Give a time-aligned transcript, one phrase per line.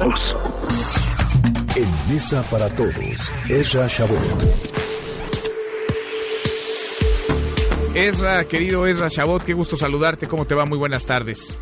[0.00, 0.34] todos.
[1.76, 4.18] En Mesa para Todos, Ezra Shabot.
[7.94, 10.26] Ezra, querido Ezra Shabot, qué gusto saludarte.
[10.26, 10.64] ¿Cómo te va?
[10.64, 11.56] Muy buenas tardes.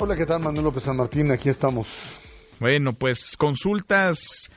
[0.00, 0.40] Hola, ¿qué tal?
[0.40, 1.88] Manuel López San Martín, aquí estamos.
[2.58, 4.50] Bueno, pues consultas.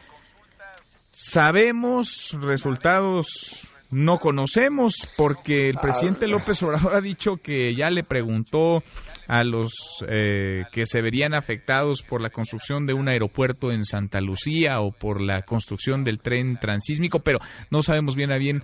[1.12, 8.84] Sabemos resultados no conocemos porque el presidente López Obrador ha dicho que ya le preguntó
[9.28, 14.22] a los eh, que se verían afectados por la construcción de un aeropuerto en Santa
[14.22, 18.64] Lucía o por la construcción del tren transísmico, pero no sabemos bien a bien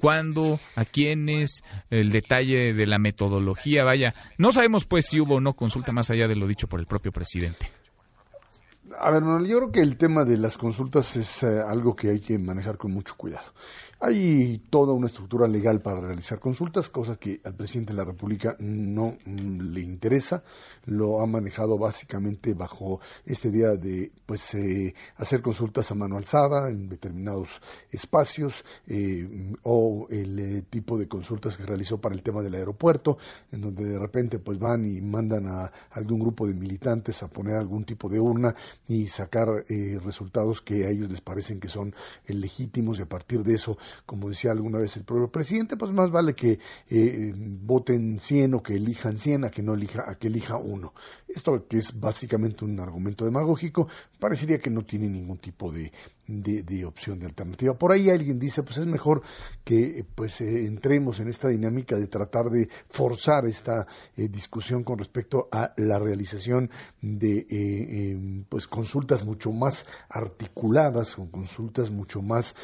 [0.00, 5.40] cuándo, a quiénes, el detalle de la metodología, vaya, no sabemos pues si hubo o
[5.40, 7.70] no consulta más allá de lo dicho por el propio presidente.
[9.00, 12.20] A ver, yo creo que el tema de las consultas es eh, algo que hay
[12.20, 13.46] que manejar con mucho cuidado.
[14.00, 18.54] Hay toda una estructura legal para realizar consultas, cosa que al presidente de la República
[18.60, 20.44] no mm, le interesa.
[20.86, 26.70] Lo ha manejado básicamente bajo este día de pues eh, hacer consultas a mano alzada
[26.70, 32.40] en determinados espacios eh, o el eh, tipo de consultas que realizó para el tema
[32.40, 33.18] del aeropuerto,
[33.50, 37.56] en donde de repente pues van y mandan a algún grupo de militantes a poner
[37.56, 38.54] algún tipo de urna
[38.86, 39.48] y sacar
[40.04, 41.92] resultados que a ellos les parecen que son
[42.28, 46.10] legítimos y a partir de eso como decía alguna vez el propio presidente, pues más
[46.10, 46.58] vale que
[46.88, 50.94] eh, voten 100 o que elijan 100 a que no elija, a que elija uno.
[51.26, 55.92] Esto que es básicamente un argumento demagógico, parecería que no tiene ningún tipo de,
[56.28, 57.74] de, opción de alternativa.
[57.74, 59.22] Por ahí alguien dice, pues es mejor
[59.64, 64.98] que pues eh, entremos en esta dinámica de tratar de forzar esta eh, discusión con
[64.98, 72.20] respecto a la realización de eh, em, pues consultas mucho más articuladas, con consultas mucho
[72.20, 72.54] más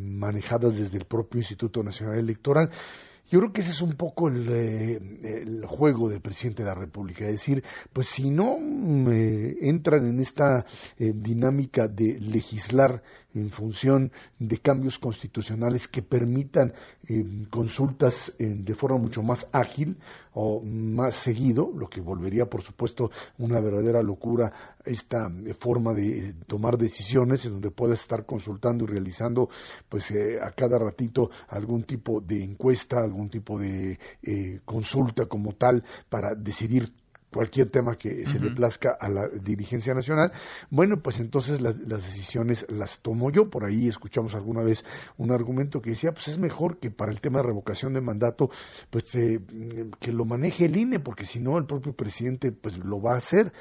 [0.00, 2.70] manejadas desde el propio Instituto Nacional Electoral.
[3.30, 7.24] Yo creo que ese es un poco el, el, juego del presidente de la República,
[7.24, 10.64] es decir, pues si no entran en esta
[10.98, 13.02] dinámica de legislar
[13.36, 16.72] en función de cambios constitucionales que permitan
[17.06, 19.98] eh, consultas eh, de forma mucho más ágil
[20.32, 26.34] o más seguido, lo que volvería, por supuesto, una verdadera locura esta eh, forma de
[26.46, 29.48] tomar decisiones en donde puedas estar consultando y realizando
[29.88, 33.98] pues a cada ratito algún tipo de encuesta, algún tipo de
[34.64, 36.92] consulta como tal para decidir
[37.36, 40.32] cualquier tema que se le plazca a la dirigencia nacional,
[40.70, 43.50] bueno, pues entonces las, decisiones las tomo yo.
[43.50, 44.84] Por ahí escuchamos alguna vez
[45.18, 48.48] un argumento que decía, pues es mejor que para el tema de revocación de mandato,
[48.90, 49.40] pues eh,
[50.00, 53.18] que lo maneje el INE, porque si no el propio presidente pues lo va a
[53.18, 53.52] hacer.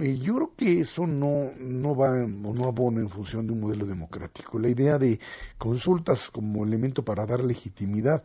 [0.00, 3.60] Eh, yo creo que eso no, no va o no abona en función de un
[3.60, 4.58] modelo democrático.
[4.58, 5.20] La idea de
[5.56, 8.22] consultas como elemento para dar legitimidad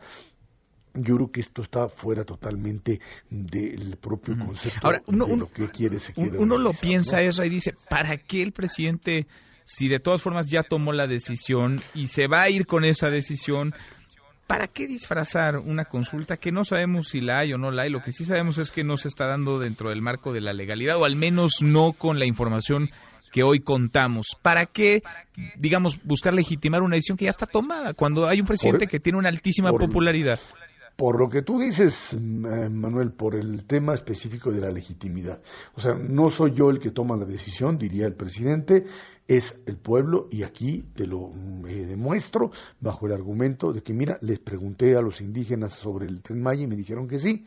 [0.94, 5.68] yo creo que esto está fuera totalmente del propio concepto Ahora, uno, de lo que
[5.68, 9.26] quiere se quiere Uno lo piensa eso y dice, ¿para qué el presidente,
[9.62, 13.08] si de todas formas ya tomó la decisión y se va a ir con esa
[13.08, 13.72] decisión,
[14.50, 17.90] ¿para qué disfrazar una consulta que no sabemos si la hay o no la hay?
[17.90, 20.52] Lo que sí sabemos es que no se está dando dentro del marco de la
[20.52, 22.90] legalidad, o al menos no con la información
[23.30, 24.26] que hoy contamos.
[24.42, 25.02] ¿Para qué,
[25.56, 29.20] digamos, buscar legitimar una decisión que ya está tomada cuando hay un presidente que tiene
[29.20, 30.40] una altísima popularidad?
[31.00, 35.40] Por lo que tú dices, eh, Manuel, por el tema específico de la legitimidad.
[35.74, 38.84] O sea, no soy yo el que toma la decisión, diría el presidente,
[39.26, 41.32] es el pueblo y aquí te lo
[41.66, 42.50] eh, demuestro
[42.80, 46.64] bajo el argumento de que, mira, les pregunté a los indígenas sobre el Tren Maya
[46.64, 47.46] y me dijeron que sí.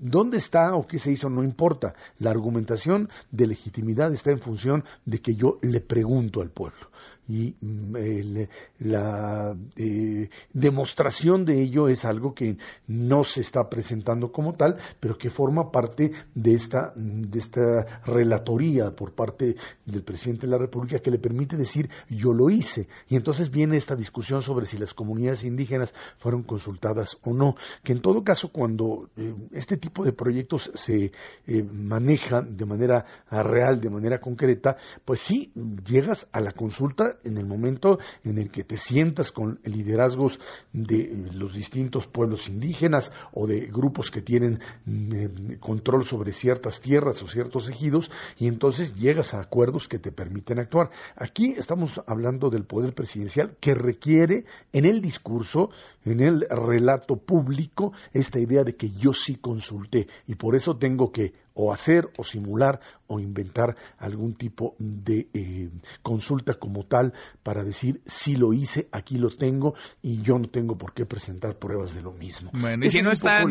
[0.00, 1.30] ¿Dónde está o qué se hizo?
[1.30, 1.94] No importa.
[2.18, 6.90] La argumentación de legitimidad está en función de que yo le pregunto al pueblo
[7.30, 8.36] y mm,
[8.80, 12.58] la eh, demostración de ello es algo que
[12.88, 18.90] no se está presentando como tal, pero que forma parte de esta, de esta relatoría
[18.90, 19.54] por parte
[19.86, 22.88] del presidente de la República que le permite decir yo lo hice.
[23.08, 27.54] Y entonces viene esta discusión sobre si las comunidades indígenas fueron consultadas o no,
[27.84, 31.12] que en todo caso cuando eh, este tipo de proyectos se
[31.46, 35.52] eh, manejan de manera real, de manera concreta, pues sí,
[35.84, 40.40] llegas a la consulta en el momento en el que te sientas con liderazgos
[40.72, 47.22] de los distintos pueblos indígenas o de grupos que tienen mm, control sobre ciertas tierras
[47.22, 50.90] o ciertos ejidos y entonces llegas a acuerdos que te permiten actuar.
[51.16, 55.70] Aquí estamos hablando del poder presidencial que requiere en el discurso,
[56.04, 61.12] en el relato público, esta idea de que yo sí consulté y por eso tengo
[61.12, 62.80] que o hacer o simular
[63.10, 65.68] o inventar algún tipo de eh,
[66.02, 67.12] consulta como tal
[67.42, 71.58] para decir si lo hice, aquí lo tengo y yo no tengo por qué presentar
[71.58, 72.52] pruebas de lo mismo.
[72.54, 73.48] Bueno, y si, no están,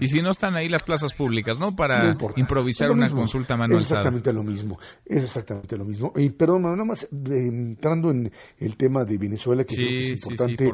[0.00, 1.76] y si no están ahí las plazas públicas, ¿no?
[1.76, 3.80] Para improvisar una consulta manual.
[3.80, 6.12] Es exactamente lo mismo, es exactamente lo mismo.
[6.16, 10.70] Y perdón, nada más entrando en el tema de Venezuela, que creo que es importante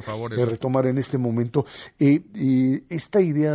[0.47, 1.67] retomar en este momento,
[1.99, 2.23] eh,
[2.89, 3.55] esta idea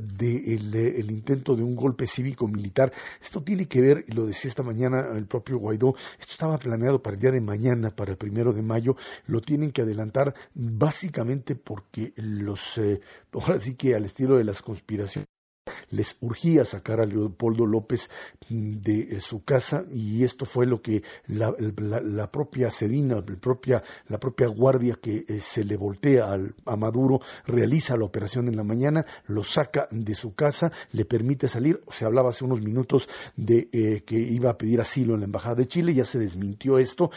[0.00, 2.06] del de el intento de un golpe
[2.54, 7.02] cívico-militar, esto tiene que ver, lo decía esta mañana el propio Guaidó, esto estaba planeado
[7.02, 8.96] para el día de mañana, para el primero de mayo,
[9.26, 13.00] lo tienen que adelantar básicamente porque los, eh,
[13.32, 15.28] ahora sí que al estilo de las conspiraciones,
[15.90, 18.08] les urgía sacar a Leopoldo López
[18.48, 23.16] mm, de eh, su casa y esto fue lo que la, propia Sedina,
[24.08, 26.32] la propia, guardia que eh, se le voltea
[26.66, 31.48] a Maduro realiza la operación en la mañana, lo saca de su casa, le permite
[31.48, 35.26] salir, se hablaba hace unos minutos de eh, que iba a pedir asilo en la
[35.26, 37.10] Embajada de Chile, ya se desmintió esto.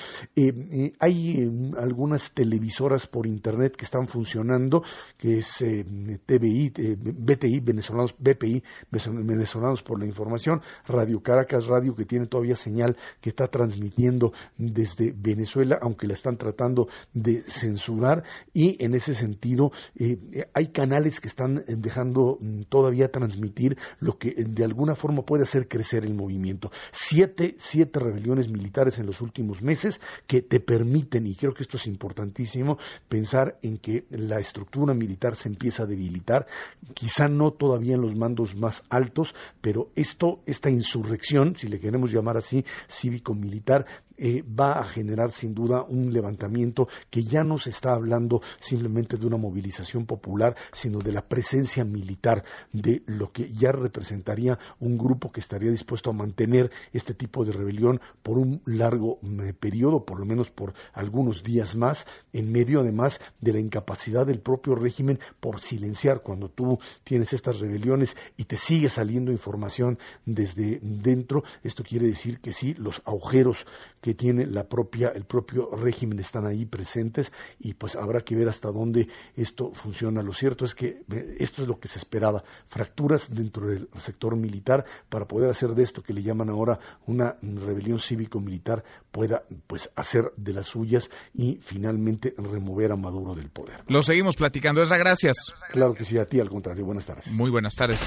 [1.00, 4.84] hay algunas televisoras por internet que están funcionando,
[5.18, 8.47] que es TVI, BTI, venezolanos, BPI,
[8.92, 15.14] venezolanos por la información, Radio Caracas, radio que tiene todavía señal que está transmitiendo desde
[15.16, 18.24] Venezuela, aunque la están tratando de censurar,
[18.54, 24.18] y en ese sentido eh, hay canales que están eh, dejando mm, todavía transmitir lo
[24.18, 26.72] que eh, de alguna forma puede hacer crecer el movimiento.
[26.92, 31.78] Siete, siete rebeliones militares en los últimos meses que te permiten, y creo que esto
[31.78, 32.78] es importantísimo,
[33.10, 36.48] pensar en que la estructura militar se empieza a debilitar,
[36.94, 42.12] quizá no todavía en los mandos más altos, pero esto, esta insurrección, si le queremos
[42.12, 43.86] llamar así, cívico-militar,
[44.18, 49.18] eh, va a generar sin duda un levantamiento que ya no se está hablando simplemente
[49.18, 54.98] de una movilización popular, sino de la presencia militar de lo que ya representaría un
[54.98, 60.06] grupo que estaría dispuesto a mantener este tipo de rebelión por un largo mm, periodo,
[60.06, 64.76] por lo menos por algunos días más, en medio además de la incapacidad del propio
[64.76, 71.44] régimen por silenciar cuando tú tienes estas rebeliones y te sigue saliendo información desde dentro,
[71.64, 73.66] esto quiere decir que sí, los agujeros
[74.14, 78.72] tiene la propia, el propio régimen están ahí presentes y pues habrá que ver hasta
[78.72, 80.22] dónde esto funciona.
[80.22, 81.04] Lo cierto es que
[81.40, 85.84] esto es lo que se esperaba, fracturas dentro del sector militar para poder hacer de
[85.84, 91.60] esto que le llaman ahora una rebelión cívico-militar pueda pues hacer de las suyas y
[91.62, 93.84] finalmente remover a Maduro del poder.
[93.88, 95.54] Lo seguimos platicando, Esra, gracias.
[95.72, 97.28] Claro que sí, a ti al contrario, buenas tardes.
[97.32, 98.00] Muy buenas tardes.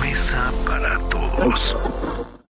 [0.00, 2.36] Mesa para todos.